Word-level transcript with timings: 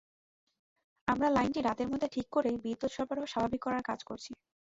আমরা 1.07 1.27
লাইনটি 1.29 1.59
রাতের 1.61 1.87
মধ্যে 1.91 2.07
ঠিক 2.15 2.27
করে 2.31 2.49
বিদ্যুৎ 2.63 2.91
সরবরাহ 2.93 3.25
স্বাভাবিক 3.25 3.61
করার 3.63 3.83
কাজ 3.89 3.99
করছি। 4.09 4.31